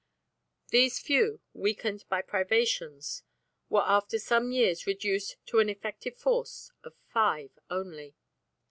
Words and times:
These 0.69 0.97
few, 0.97 1.41
weakened 1.53 2.05
by 2.09 2.23
privations, 2.23 3.21
were 3.69 3.83
after 3.85 4.17
some 4.17 4.51
years 4.51 4.87
reduced 4.87 5.35
to 5.45 5.59
an 5.59 5.69
effective 5.69 6.17
force 6.17 6.71
of 6.83 6.95
five 7.13 7.51
only. 7.69 8.15